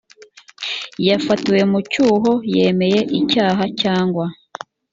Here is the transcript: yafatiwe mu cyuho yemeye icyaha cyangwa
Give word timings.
yafatiwe 1.07 1.59
mu 1.71 1.79
cyuho 1.91 2.31
yemeye 2.55 2.99
icyaha 3.19 3.63
cyangwa 3.81 4.25